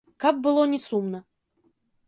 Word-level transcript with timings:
Каб 0.23 0.39
было 0.47 0.63
не 0.71 0.79
сумна. 0.87 1.21